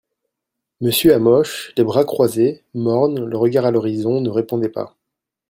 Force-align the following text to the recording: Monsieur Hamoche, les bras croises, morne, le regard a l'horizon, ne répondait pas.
Monsieur 0.79 1.13
Hamoche, 1.13 1.73
les 1.77 1.83
bras 1.83 2.05
croises, 2.05 2.63
morne, 2.73 3.23
le 3.23 3.37
regard 3.37 3.65
a 3.67 3.71
l'horizon, 3.71 4.19
ne 4.19 4.31
répondait 4.31 4.67
pas. 4.67 4.97